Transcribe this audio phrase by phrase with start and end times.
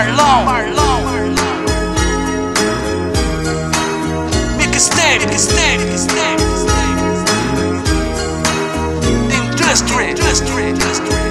[0.00, 0.46] Marlon.
[0.46, 1.36] Marlon.
[4.56, 5.20] Make a step,
[10.58, 11.29] industry.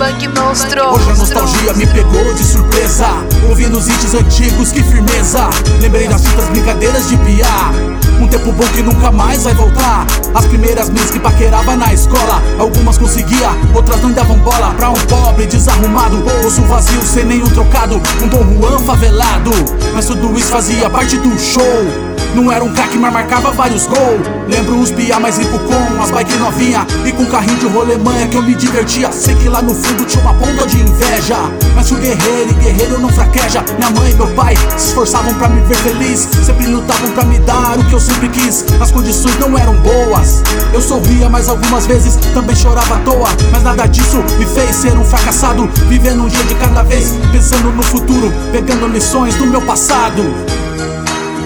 [0.00, 0.94] Bang monstro.
[0.94, 3.06] Hoje a nostalgia me pegou de surpresa.
[3.46, 5.50] Ouvindo os hits antigos, que firmeza.
[5.78, 7.70] Lembrei das fitas brincadeiras de piar
[8.18, 10.06] Um tempo bom que nunca mais vai voltar.
[10.34, 12.42] As primeiras minhas que paquerava na escola.
[12.58, 14.72] Algumas conseguia, outras não davam bola.
[14.72, 18.00] Pra um pobre desarrumado, bolso vazio sem nenhum trocado.
[18.22, 19.50] Um Dom Juan favelado.
[19.92, 24.20] Mas tudo isso fazia parte do show não era um craque, mas marcava vários gols.
[24.48, 28.36] Lembro os pia mais rico com as bike novinha E com carrinho de rolemanha que
[28.36, 29.10] eu me divertia.
[29.12, 31.36] Sei que lá no fundo tinha uma ponta de inveja.
[31.74, 33.64] Mas o guerreiro e guerreiro não fraqueja.
[33.78, 36.28] Minha mãe e meu pai se esforçavam pra me ver feliz.
[36.42, 38.64] Sempre lutavam pra me dar o que eu sempre quis.
[38.80, 40.42] As condições não eram boas.
[40.72, 43.28] Eu sorria, mas algumas vezes também chorava à toa.
[43.52, 45.68] Mas nada disso me fez ser um fracassado.
[45.88, 50.22] Vivendo um dia de cada vez, pensando no futuro Pegando lições do meu passado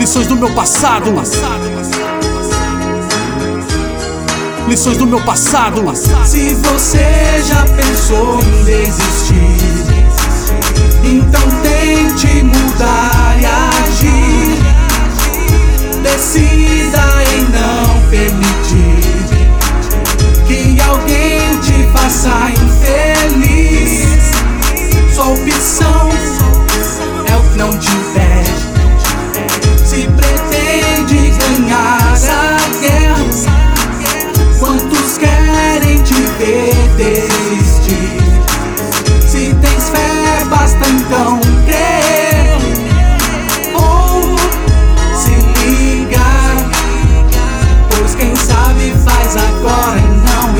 [0.00, 1.10] Lições do meu passado.
[4.66, 5.94] Lições do meu passado.
[6.24, 9.34] Se você já pensou em desistir,
[11.04, 13.09] então tente mudar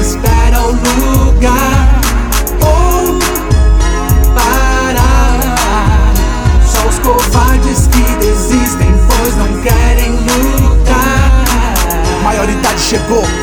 [0.01, 1.30] e não espera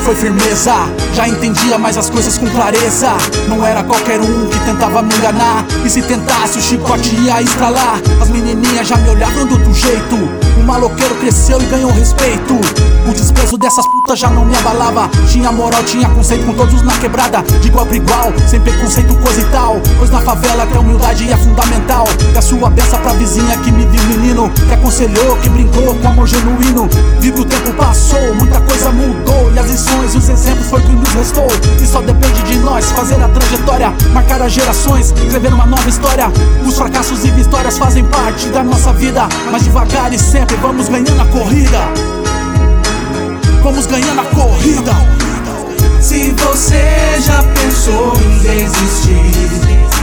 [0.03, 0.73] foi firmeza.
[1.13, 3.09] Já entendia mais as coisas com clareza.
[3.47, 5.65] Não era qualquer um que tentava me enganar.
[5.83, 7.99] E se tentasse, o chicote ia estralar.
[8.21, 10.15] As menininhas já me olhavam do outro jeito.
[10.57, 12.53] O maloqueiro cresceu e ganhou respeito.
[13.07, 15.09] O desprezo dessas putas já não me abalava.
[15.29, 17.41] Tinha moral, tinha conceito com todos na quebrada.
[17.61, 19.81] De igual pra igual, sem preconceito, coisa e tal.
[19.97, 22.05] Pois na favela que a humildade é fundamental.
[22.33, 24.49] E a sua benção pra vizinha que me viu menino.
[24.49, 26.87] Que aconselhou, que brincou com amor genuíno.
[27.19, 29.56] Vi que o tempo passou, muita coisa mudou.
[29.59, 31.47] As lições os exemplos foi o que nos restou.
[31.81, 36.31] E só depende de nós fazer a trajetória, marcar as gerações, escrever uma nova história.
[36.65, 39.27] Os fracassos e vitórias fazem parte da nossa vida.
[39.51, 41.79] Mas devagar e sempre vamos ganhando a corrida.
[43.63, 44.93] Vamos ganhando a corrida.
[46.01, 49.96] Se você já pensou em desistir,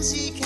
[0.00, 0.37] Zie.